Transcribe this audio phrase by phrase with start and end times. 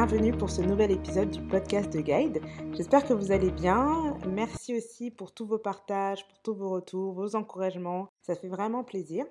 [0.00, 2.40] Bienvenue pour ce nouvel épisode du podcast de Guide.
[2.72, 4.16] J'espère que vous allez bien.
[4.28, 8.06] Merci aussi pour tous vos partages, pour tous vos retours, vos encouragements.
[8.22, 9.26] Ça fait vraiment plaisir.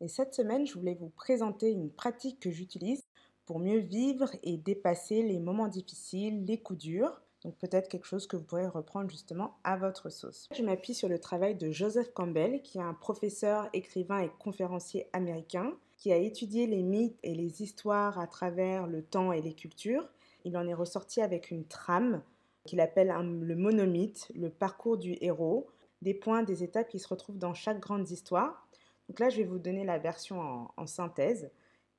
[0.00, 3.04] Et cette semaine, je voulais vous présenter une pratique que j'utilise
[3.46, 7.22] pour mieux vivre et dépasser les moments difficiles, les coups durs.
[7.44, 10.48] Donc peut-être quelque chose que vous pourrez reprendre justement à votre sauce.
[10.52, 15.06] Je m'appuie sur le travail de Joseph Campbell, qui est un professeur, écrivain et conférencier
[15.12, 19.52] américain, qui a étudié les mythes et les histoires à travers le temps et les
[19.52, 20.08] cultures.
[20.44, 22.22] Il en est ressorti avec une trame
[22.64, 25.66] qu'il appelle le monomythe, le parcours du héros,
[26.00, 28.68] des points, des étapes qui se retrouvent dans chaque grande histoire.
[29.08, 31.50] Donc là, je vais vous donner la version en, synthèse.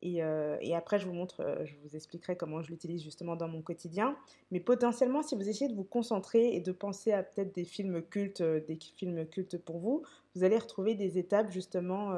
[0.06, 3.50] Euh, et, après, je vous montre, euh, je vous expliquerai comment je l'utilise justement dans
[3.50, 4.16] mon quotidien.
[4.52, 8.02] Mais potentiellement, si vous essayez de vous concentrer et de penser à peut-être des films
[8.02, 10.04] cultes, euh, des films cultes pour vous,
[10.36, 12.14] vous allez retrouver des étapes justement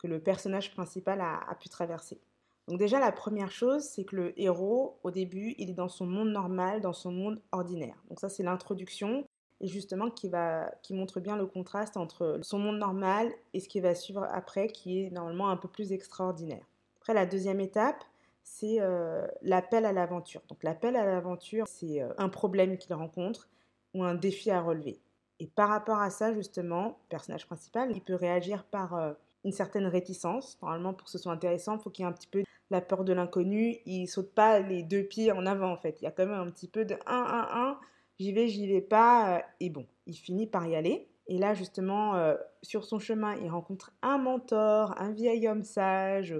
[0.00, 2.20] que le personnage principal a, pu traverser.
[2.68, 6.06] Donc déjà, la première chose, c'est que le héros, au début, il est dans son
[6.06, 7.96] monde normal, dans son monde ordinaire.
[8.08, 9.24] Donc ça, c'est l'introduction
[9.60, 13.68] et justement qui, va, qui montre bien le contraste entre son monde normal et ce
[13.68, 16.64] qui va suivre après, qui est normalement un peu plus extraordinaire.
[17.00, 18.02] Après, la deuxième étape,
[18.42, 20.42] c'est euh, l'appel à l'aventure.
[20.48, 23.48] Donc l'appel à l'aventure, c'est euh, un problème qu'il rencontre
[23.94, 25.00] ou un défi à relever.
[25.40, 29.12] Et par rapport à ça, justement, le personnage principal, il peut réagir par euh,
[29.44, 30.58] une certaine réticence.
[30.62, 32.80] Normalement, pour que ce soit intéressant, il faut qu'il y ait un petit peu la
[32.80, 33.78] peur de l'inconnu.
[33.86, 36.00] Il saute pas les deux pieds en avant, en fait.
[36.00, 37.80] Il y a quand même un petit peu de 1, 1, 1,
[38.18, 39.44] j'y vais, j'y vais pas.
[39.60, 41.08] et bon, il finit par y aller.
[41.26, 46.34] Et là, justement, sur son chemin, il rencontre un mentor, un vieil homme sage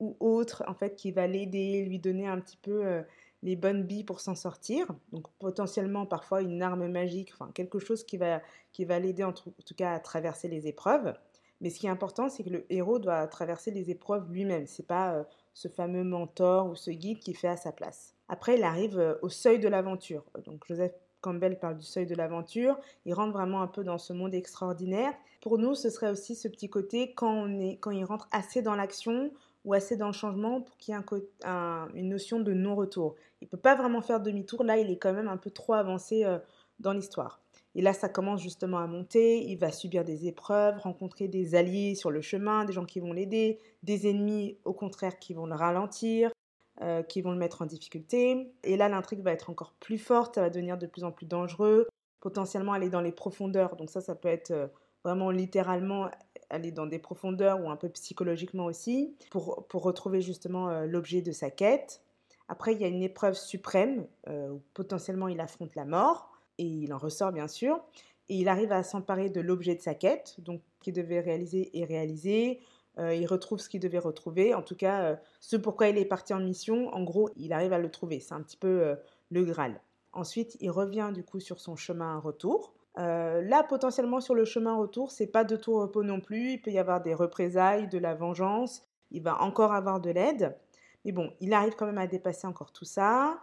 [0.00, 3.02] ou autre, en fait, qui va l'aider, lui donner un petit peu euh,
[3.42, 4.86] les bonnes billes pour s'en sortir.
[5.12, 8.42] Donc potentiellement parfois une arme magique, enfin quelque chose qui va,
[8.72, 11.14] qui va l'aider en, tout cas à traverser les épreuves.
[11.60, 14.66] Mais ce qui est important, c'est que le héros doit traverser les épreuves lui-même.
[14.66, 15.24] C'est pas euh,
[15.54, 18.14] ce fameux mentor ou ce guide qui fait à sa place.
[18.28, 20.24] Après, il arrive euh, au seuil de l'aventure.
[20.44, 22.78] Donc Joseph Campbell parle du seuil de l'aventure.
[23.04, 25.14] Il rentre vraiment un peu dans ce monde extraordinaire.
[25.40, 29.30] Pour nous, ce serait aussi ce petit côté quand, il rentre assez dans l'action,
[29.66, 31.50] ou assez dans le changement pour qu'il y ait
[31.94, 33.16] une notion de non-retour.
[33.42, 36.24] Il peut pas vraiment faire demi-tour, là il est quand même un peu trop avancé
[36.24, 36.38] euh,
[36.78, 37.40] dans l'histoire.
[37.76, 41.94] Et là ça commence justement à monter, il va subir des épreuves, rencontrer des alliés
[41.94, 45.54] sur le chemin, des gens qui vont l'aider, des ennemis au contraire qui vont le
[45.54, 46.30] ralentir,
[46.80, 48.50] euh, qui vont le mettre en difficulté.
[48.64, 51.26] Et là l'intrigue va être encore plus forte, ça va devenir de plus en plus
[51.26, 51.86] dangereux,
[52.20, 54.50] potentiellement aller dans les profondeurs, donc ça ça peut être...
[54.50, 54.66] Euh,
[55.04, 56.10] vraiment littéralement
[56.50, 61.30] aller dans des profondeurs ou un peu psychologiquement aussi, pour, retrouver justement euh, l'objet de
[61.30, 62.02] sa quête.
[62.48, 66.92] Après, il y a une épreuve suprême où potentiellement il affronte la mort, et il
[66.92, 67.80] en ressort bien sûr,
[68.28, 71.84] et il arrive à s'emparer de l'objet de sa quête, donc qu'il devait réaliser et
[71.84, 72.60] réaliser.
[72.98, 76.32] Euh, il retrouve ce qu'il devait retrouver, en tout cas ce pourquoi il est parti
[76.34, 78.20] en mission, en gros, il arrive à le trouver.
[78.20, 78.96] C'est un petit peu
[79.30, 79.80] le Graal.
[80.12, 82.72] Ensuite, il revient du coup sur son chemin retour.
[82.98, 86.52] Euh, là, potentiellement sur le chemin retour, c'est pas de tout repos non plus.
[86.52, 88.82] Il peut y avoir des représailles, de la vengeance.
[89.10, 90.56] Il va encore avoir de l'aide.
[91.04, 93.38] Mais bon, il arrive quand même à dépasser encore tout ça.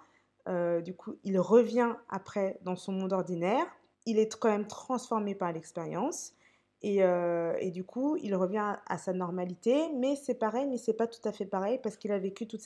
[0.48, 3.66] Euh, du coup, il revient après dans son monde ordinaire.
[4.06, 6.34] Il est quand même transformé par l'expérience.
[6.82, 9.90] Et, euh, du coup, il revient à sa normalité.
[9.96, 12.62] Mais c'est pareil, mais c'est pas tout à fait pareil parce qu'il a vécu toute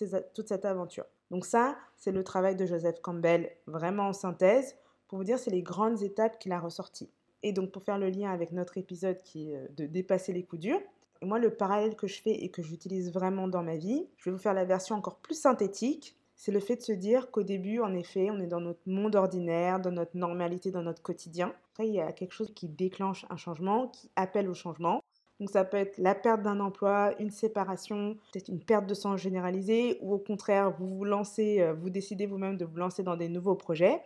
[0.48, 1.06] cette aventure.
[1.30, 4.76] Donc ça, c'est le travail de Joseph Campbell, vraiment en synthèse
[5.08, 7.10] pour vous dire, c'est les grandes étapes qu'il a ressorties.
[7.44, 10.44] Et donc, pour faire le lien avec notre épisode qui est euh, de dépasser les
[10.44, 10.82] coups durs,
[11.22, 14.30] et moi, le parallèle que je fais et que j'utilise vraiment dans ma vie, je
[14.30, 16.16] vais vous faire la version encore plus synthétique.
[16.38, 19.16] C'est le fait de se dire qu'au début, en effet, on est dans notre monde
[19.16, 21.54] ordinaire, dans notre normalité, dans notre quotidien.
[21.74, 25.02] Après, il y a quelque chose qui déclenche un changement, qui appelle au changement.
[25.40, 29.18] Donc ça peut être la perte d'un emploi, une séparation, peut-être une perte de sang
[29.18, 33.18] généralisée, ou au contraire, vous vous lancez, euh, vous décidez vous-même de vous lancer dans
[33.18, 34.02] des nouveaux projets.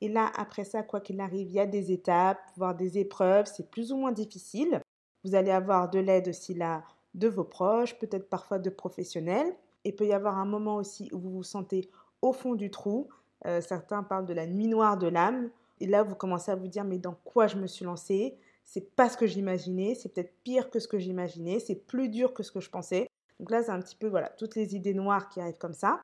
[0.00, 3.46] Et là, après ça, quoi qu'il arrive, il y a des étapes, voire des épreuves,
[3.46, 4.80] c'est plus ou moins difficile.
[5.24, 6.84] Vous allez avoir de l'aide aussi là
[7.14, 9.54] de vos proches, peut-être parfois de professionnels.
[9.84, 11.90] Il peut y avoir un moment aussi où vous vous sentez
[12.22, 13.08] au fond du trou.
[13.46, 15.50] Euh, certains parlent de la nuit noire de l'âme.
[15.80, 18.36] Et là, vous commencez à vous dire, mais dans quoi je me suis lancée?
[18.64, 22.34] C'est pas ce que j'imaginais, c'est peut-être pire que ce que j'imaginais, c'est plus dur
[22.34, 23.08] que ce que je pensais.
[23.40, 26.00] Donc là, c'est un petit peu, voilà, toutes les idées noires qui arrivent comme ça.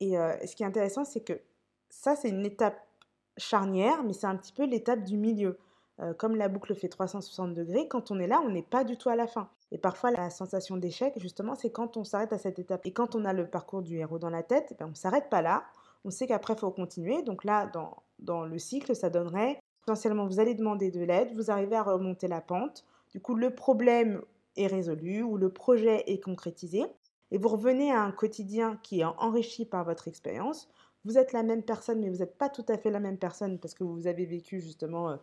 [0.00, 1.40] Et euh, ce qui est intéressant, c'est que
[1.88, 2.78] ça, c'est une étape
[3.38, 5.58] charnière, mais c'est un petit peu l'étape du milieu.
[6.00, 8.98] Euh, comme la boucle fait 360 degrés, quand on est là, on n'est pas du
[8.98, 9.48] tout à la fin.
[9.72, 12.82] Et parfois, la sensation d'échec, justement, c'est quand on s'arrête à cette étape.
[12.84, 14.94] Et quand on a le parcours du héros dans la tête, eh ben, on ne
[14.94, 15.64] s'arrête pas là.
[16.04, 17.22] On sait qu'après, il faut continuer.
[17.22, 21.50] Donc là, dans, dans le cycle, ça donnerait potentiellement, vous allez demander de l'aide, vous
[21.50, 22.84] arrivez à remonter la pente.
[23.12, 24.20] Du coup, le problème
[24.56, 26.84] est résolu ou le projet est concrétisé.
[27.30, 30.68] et vous revenez à un quotidien qui est enrichi par votre expérience,
[31.04, 33.58] vous êtes la même personne, mais vous n'êtes pas tout à fait la même personne
[33.58, 35.16] parce que vous avez vécu justement euh,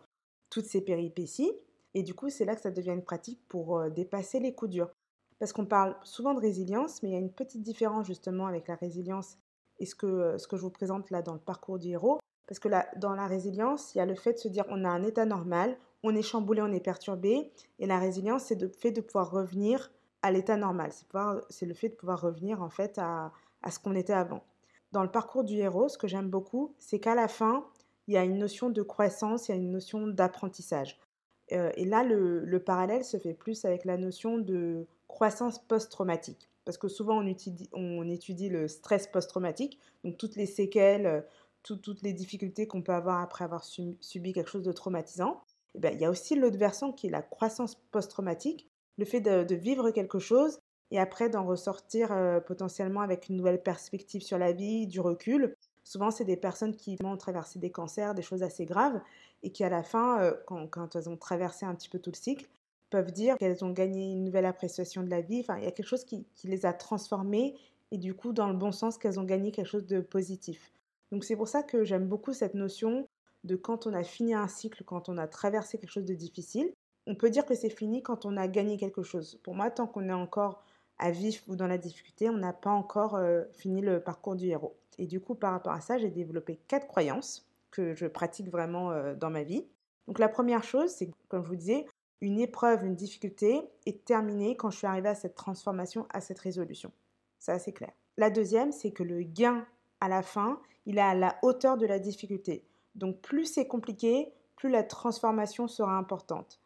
[0.48, 1.52] toutes ces péripéties.
[1.94, 4.72] Et du coup, c'est là que ça devient une pratique pour euh, dépasser les coups
[4.72, 4.90] durs.
[5.38, 8.68] Parce qu'on parle souvent de résilience, mais il y a une petite différence justement avec
[8.68, 9.38] la résilience
[9.78, 12.20] et ce que, euh, je vous présente là dans le parcours du héros.
[12.46, 12.68] Parce que
[12.98, 15.24] dans la résilience, il y a le fait de se dire on a un état
[15.24, 17.50] normal, on est chamboulé, on est perturbé.
[17.78, 19.90] Et la résilience, c'est le fait de pouvoir revenir
[20.20, 20.90] à l'état normal.
[21.48, 23.32] C'est le fait de pouvoir revenir en fait à
[23.70, 24.42] ce qu'on était avant.
[24.92, 27.66] Dans le parcours du héros, ce que j'aime beaucoup, c'est qu'à la fin,
[28.06, 31.00] il y a une notion de croissance, il y a une notion d'apprentissage.
[31.52, 36.48] Euh, et là, le, parallèle se fait plus avec la notion de croissance post-traumatique.
[36.64, 37.22] Parce que souvent,
[37.72, 41.20] on étudie, le stress post-traumatique, donc toutes les séquelles, euh,
[41.62, 45.42] toutes les difficultés qu'on peut avoir après avoir subi quelque chose de traumatisant.
[45.74, 49.20] Et bien, il y a aussi l'autre versant qui est la croissance post-traumatique, le fait
[49.20, 54.38] de, vivre quelque chose et après d'en ressortir euh, potentiellement avec une nouvelle perspective sur
[54.38, 55.54] la vie, du recul.
[55.84, 59.00] Souvent, c'est des personnes qui ont traversé des cancers, des choses assez graves,
[59.42, 62.16] et qui à la fin, euh, quand, elles ont traversé un petit peu tout le
[62.16, 62.48] cycle,
[62.90, 65.40] peuvent dire qu'elles ont gagné une nouvelle appréciation de la vie.
[65.40, 67.54] Enfin, il y a quelque chose qui, qui les a transformées,
[67.90, 70.72] et du coup, dans le bon sens, qu'elles ont gagné quelque chose de positif.
[71.12, 73.06] Donc c'est pour ça que j'aime beaucoup cette notion
[73.44, 76.72] de quand on a fini un cycle, quand on a traversé quelque chose de difficile,
[77.06, 79.38] on peut dire que c'est fini quand on a gagné quelque chose.
[79.42, 80.64] Pour moi, tant qu'on est encore
[80.98, 84.46] à vif ou dans la difficulté, on n'a pas encore euh, fini le parcours du
[84.46, 84.76] héros.
[84.98, 88.90] Et du coup, par rapport à ça, j'ai développé quatre croyances que je pratique vraiment
[88.92, 89.66] euh, dans ma vie.
[90.06, 91.86] Donc la première chose, c'est comme je vous disais,
[92.20, 96.38] une épreuve, une difficulté est terminée quand je suis arrivée à cette transformation, à cette
[96.38, 96.92] résolution.
[97.38, 97.92] C'est assez clair.
[98.16, 99.66] La deuxième, c'est que le gain
[100.00, 102.64] à la fin, il est à la hauteur de la difficulté.
[102.94, 106.60] Donc plus c'est compliqué, plus la transformation sera importante.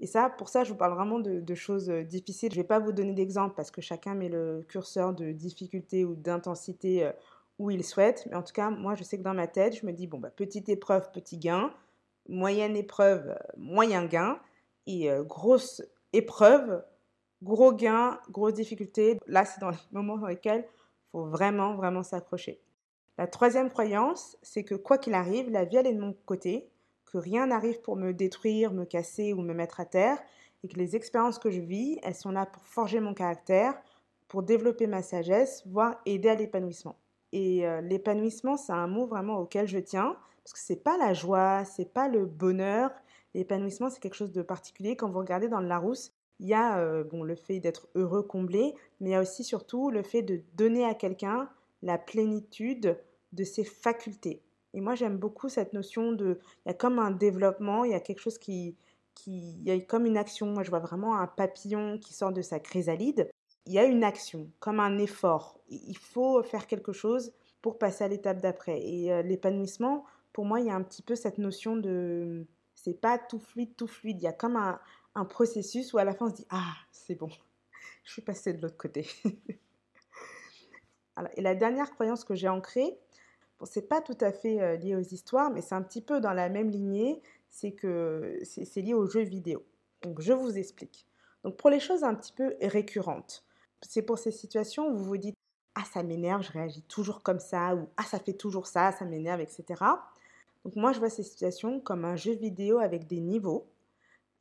[0.00, 2.50] Et ça, pour ça, je vous parle vraiment de, choses euh, difficiles.
[2.50, 6.06] Je ne vais pas vous donner d'exemples parce que chacun met le curseur de difficulté
[6.06, 7.12] ou d'intensité euh,
[7.58, 8.26] où il souhaite.
[8.30, 10.18] Mais en tout cas, moi, je sais que dans ma tête, je me dis, bon,
[10.18, 11.70] bah, petite épreuve, petit gain.
[12.28, 14.40] Moyenne épreuve, euh, moyen gain.
[14.86, 15.82] Et grosse
[16.12, 16.82] épreuve,
[17.44, 19.20] gros gain, grosse difficulté.
[19.28, 22.60] Là, c'est dans les moments dans lesquels il faut vraiment, vraiment s'accrocher.
[23.18, 26.70] La troisième croyance, c'est que quoi qu'il arrive, la vie, elle est de mon côté
[27.10, 30.18] que rien n'arrive pour me détruire, me casser ou me mettre à terre,
[30.62, 33.74] et que les expériences que je vis, elles sont là pour forger mon caractère,
[34.28, 36.96] pour développer ma sagesse, voire aider à l'épanouissement.
[37.32, 41.14] Et euh, l'épanouissement, c'est un mot vraiment auquel je tiens, parce que c'est pas la
[41.14, 42.90] joie, c'est pas le bonheur.
[43.34, 44.96] L'épanouissement, c'est quelque chose de particulier.
[44.96, 48.22] Quand vous regardez dans le Larousse, il y a euh, bon, le fait d'être heureux,
[48.22, 51.48] comblé, mais il y a aussi surtout le fait de donner à quelqu'un
[51.82, 52.98] la plénitude
[53.32, 54.42] de ses facultés.
[54.74, 56.38] Et moi, j'aime beaucoup cette notion de.
[56.64, 58.76] Il y a comme un développement, il y a quelque chose qui.
[59.14, 60.46] qui il y a comme une action.
[60.46, 63.30] Moi, je vois vraiment un papillon qui sort de sa chrysalide.
[63.66, 65.60] Il y a une action, comme un effort.
[65.68, 67.32] Il faut faire quelque chose
[67.62, 68.80] pour passer à l'étape d'après.
[68.82, 72.46] Et euh, l'épanouissement, pour moi, il y a un petit peu cette notion de.
[72.74, 74.20] C'est pas tout fluide, tout fluide.
[74.20, 74.80] Il y a comme un,
[75.14, 77.28] un processus où à la fin on se dit Ah, c'est bon,
[78.04, 79.06] je suis passée de l'autre côté.
[81.36, 82.98] et la dernière croyance que j'ai ancrée,
[83.60, 86.20] Bon, c'est pas tout à fait euh, lié aux histoires, mais c'est un petit peu
[86.20, 89.64] dans la même lignée, c'est que c'est lié aux jeux vidéo.
[90.02, 91.06] Donc je vous explique.
[91.44, 93.44] Donc pour les choses un petit peu récurrentes,
[93.82, 95.36] c'est pour ces situations où vous vous dites
[95.74, 99.04] ah ça m'énerve, je réagis toujours comme ça, ou ah ça fait toujours ça, ça
[99.04, 99.64] m'énerve, etc.
[100.64, 103.70] Donc moi je vois ces situations comme un jeu vidéo avec des niveaux.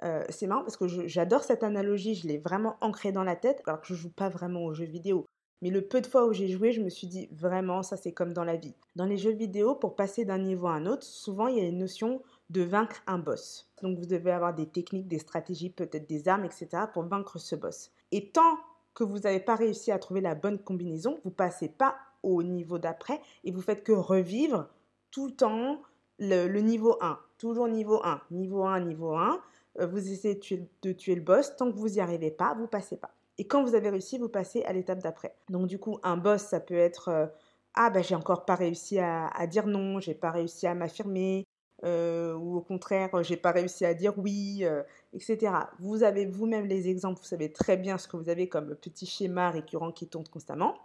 [0.04, 3.62] Euh, c'est marrant parce que j'adore cette analogie, je l'ai vraiment ancrée dans la tête,
[3.66, 5.26] alors que je joue pas vraiment aux jeux vidéo.
[5.62, 8.14] Mais le peu de fois où j'ai joué, je me suis dit vraiment, ça c'est
[8.14, 8.76] comme dans la vie.
[8.96, 11.68] Dans les jeux vidéo, pour passer d'un niveau à un autre, souvent il y a
[11.68, 13.70] une notion de vaincre un boss.
[13.82, 16.84] Donc vous devez avoir des techniques, des stratégies, peut-être des armes, etc.
[16.94, 17.92] pour vaincre ce boss.
[18.12, 18.58] Et tant
[18.94, 22.80] que vous n'avez pas réussi à trouver la bonne combinaison, vous passez pas au niveau
[22.80, 24.68] d'après et vous faites que revivre
[25.12, 25.82] tout le temps
[26.20, 27.18] le, niveau 1.
[27.38, 29.40] Toujours niveau 1, niveau 1, niveau 1.
[29.80, 30.36] Euh, vous essayez
[30.82, 31.56] de tuer, le boss.
[31.56, 33.12] Tant que vous n'y arrivez pas, vous passez pas.
[33.40, 35.34] Et quand vous avez réussi, vous passez à l'étape d'après.
[35.50, 37.26] Donc du coup, un boss, ça peut être euh,
[37.74, 41.48] ah ben j'ai encore pas réussi à, dire non, j'ai pas réussi à m'affirmer,
[41.86, 45.54] euh, ou au contraire, j'ai pas réussi à dire oui, euh, etc.
[45.80, 49.06] Vous avez vous-même les exemples, vous savez très bien ce que vous avez comme petit
[49.06, 50.76] schéma récurrent qui tourne constamment.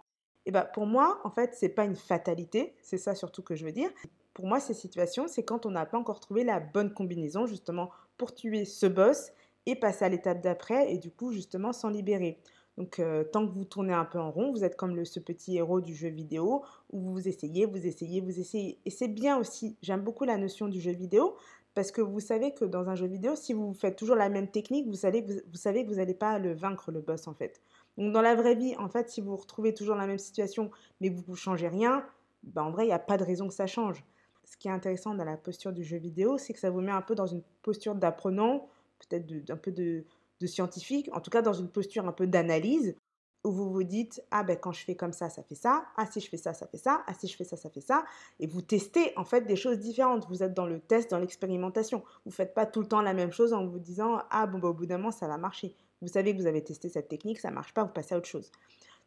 [0.45, 3.65] Et ben pour moi, en fait, c'est pas une fatalité, c'est ça surtout que je
[3.65, 3.89] veux dire.
[4.33, 7.89] Pour moi, ces situations, c'est quand on n'a pas encore trouvé la bonne combinaison justement
[8.17, 9.31] pour tuer ce boss
[9.65, 12.39] et passer à l'étape d'après et du coup justement s'en libérer.
[12.77, 15.57] Donc euh, tant que vous tournez un peu en rond, vous êtes comme ce petit
[15.57, 18.79] héros du jeu vidéo où vous essayez, vous essayez, vous essayez.
[18.85, 21.35] Et c'est bien aussi, j'aime beaucoup la notion du jeu vidéo
[21.73, 24.49] parce que vous savez que dans un jeu vidéo, si vous faites toujours la même
[24.49, 27.61] technique, vous savez, que vous n'allez pas le vaincre le boss en fait.
[27.97, 31.13] Donc dans la vraie vie, en fait, si vous retrouvez toujours la même situation, mais
[31.13, 32.05] que vous ne changez rien,
[32.43, 34.03] ben en vrai, il n'y a pas de raison que ça change.
[34.45, 36.91] Ce qui est intéressant dans la posture du jeu vidéo, c'est que ça vous met
[36.91, 38.67] un peu dans une posture d'apprenant,
[38.99, 40.05] peut-être un peu de,
[40.45, 42.95] scientifique, en tout cas dans une posture un peu d'analyse,
[43.43, 45.85] où vous vous dites ah ben quand je fais comme ça ça fait ça.
[45.97, 47.03] Ah si je fais ça ça fait ça.
[47.07, 48.03] Ah si je fais ça ça fait ça
[48.39, 50.27] et vous testez en fait des choses différentes.
[50.29, 52.03] Vous êtes dans le test dans l'expérimentation.
[52.25, 54.69] Vous faites pas tout le temps la même chose en vous disant ah bon bah,
[54.69, 57.39] au bout d'un moment ça va marcher vous savez que vous avez testé cette technique
[57.39, 58.51] ça marche pas vous passez à autre chose.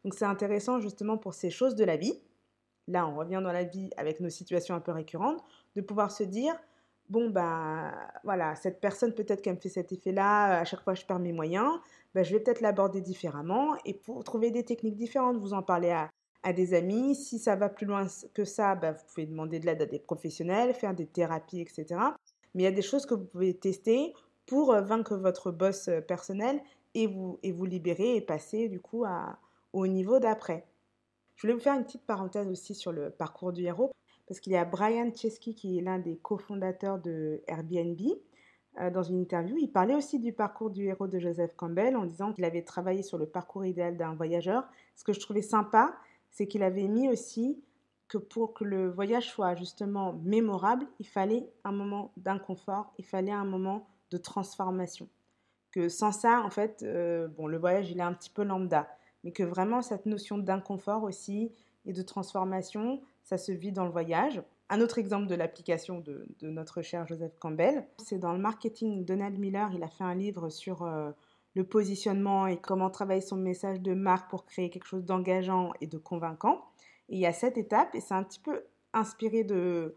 [0.03, 2.19] Donc c'est intéressant justement pour ces choses de la vie.
[2.87, 5.43] Là on revient dans la vie avec nos situations un peu récurrentes
[5.75, 6.55] de pouvoir se dire
[7.09, 7.91] bon, ben
[8.23, 11.33] voilà, cette personne, peut-être qu'elle me fait cet effet-là, à chaque fois je perds mes
[11.33, 11.79] moyens,
[12.13, 15.91] ben, je vais peut-être l'aborder différemment et pour trouver des techniques différentes, vous en parlez
[15.91, 16.09] à,
[16.53, 17.15] des amis.
[17.15, 19.99] Si ça va plus loin que ça, ben, vous pouvez demander de l'aide à des
[19.99, 21.85] professionnels, faire des thérapies, etc.
[22.53, 24.13] Mais il y a des choses que vous pouvez tester
[24.45, 26.61] pour euh, vaincre votre boss euh, personnel
[26.95, 29.37] et vous, et vous libérer et passer du coup à,
[29.73, 30.65] au niveau d'après.
[31.35, 33.91] Je voulais vous faire une petite parenthèse aussi sur le parcours du héros
[34.29, 37.99] parce qu'il y a Brian Chesky qui est l'un des cofondateurs de Airbnb.
[38.79, 42.05] Euh, dans une interview, il parlait aussi du parcours du héros de Joseph Campbell en
[42.05, 44.69] disant qu'il avait travaillé sur le parcours idéal d'un voyageur.
[44.95, 45.95] Ce que je trouvais sympa,
[46.29, 47.59] c'est qu'il avait mis aussi
[48.07, 53.31] que pour que le voyage soit justement mémorable, il fallait un moment d'inconfort, il fallait
[53.31, 55.09] un moment de transformation.
[55.71, 58.87] Que sans ça, en fait, euh, bon, le voyage, il est un petit peu lambda,
[59.23, 61.51] mais que vraiment cette notion d'inconfort aussi
[61.85, 64.41] et de transformation, ça se vit dans le voyage.
[64.69, 69.05] Un autre exemple de l'application de, notre cher Joseph Campbell, c'est dans le marketing.
[69.05, 71.11] Donald Miller, il a fait un livre sur euh,
[71.53, 75.85] le positionnement et comment travailler son message de marque pour créer quelque chose d'engageant et
[75.85, 76.65] de convaincant.
[77.07, 79.93] Il y a cette étape, et c'est un petit peu inspiré de,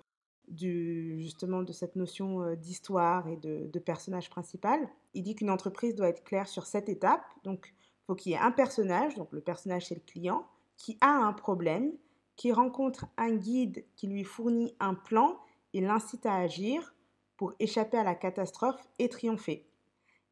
[0.55, 4.79] justement de cette notion euh, d'histoire et de, de, personnage principal.
[5.15, 7.25] Il dit qu'une entreprise doit être claire sur cette étape.
[7.45, 10.47] Donc, il faut qu'il y ait un personnage, donc le personnage c'est le client,
[10.77, 11.93] qui a un problème
[12.37, 15.39] qui rencontre un guide qui lui fournit un plan
[15.75, 16.95] et l'incite à agir
[17.37, 19.67] pour échapper à la catastrophe et triompher.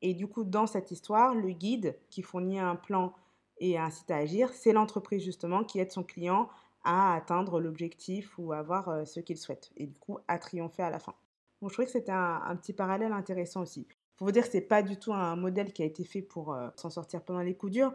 [0.03, 3.13] Et du coup, dans cette histoire, le guide qui fournit un plan
[3.59, 6.49] et incite à agir, c'est l'entreprise justement qui aide son client
[6.83, 10.91] à atteindre l'objectif ou avoir euh, ce qu'il souhaite et du coup à triompher à
[10.91, 11.15] la fin.
[11.61, 13.87] Donc je trouvais que c'était un, petit parallèle intéressant aussi.
[14.17, 16.69] Faut vous dire c'est pas du tout un modèle qui a été fait pour euh,
[16.77, 17.93] s'en sortir pendant les coups durs,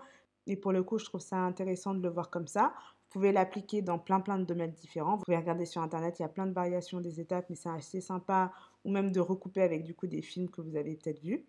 [0.47, 2.73] et pour le coup, je trouve ça intéressant de le voir comme ça.
[3.15, 5.15] Vous pouvez l'appliquer dans plein plein de domaines différents.
[5.15, 7.69] Vous pouvez regarder sur internet, il y a plein de variations des étapes, mais c'est
[7.69, 8.51] assez sympa,
[8.83, 11.45] ou même de recouper avec du coup des films que vous avez peut-être vus.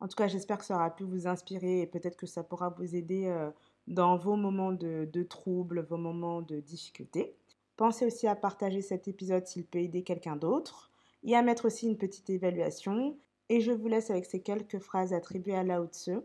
[0.00, 2.70] En tout cas, j'espère que ça aura pu vous inspirer et peut-être que ça pourra
[2.70, 3.48] vous aider euh,
[3.86, 7.36] dans vos moments de, de troubles, vos moments de difficulté.
[7.76, 10.90] Pensez aussi à partager cet épisode s'il peut aider quelqu'un d'autre
[11.22, 13.16] et à mettre aussi une petite évaluation.
[13.50, 16.16] Et je vous laisse avec ces quelques phrases attribuées à Lao Tzu.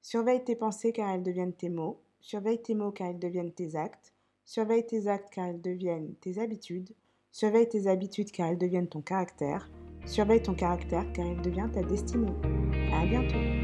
[0.00, 1.98] Surveille tes pensées car elles deviennent tes mots.
[2.20, 4.14] Surveille tes mots car ils deviennent tes actes.
[4.48, 6.88] Surveille tes actes car ils deviennent tes habitudes.
[7.30, 9.68] Surveille tes habitudes car elles deviennent ton caractère.
[10.06, 12.32] Surveille ton caractère car il devient ta destinée.
[12.94, 13.57] À bientôt.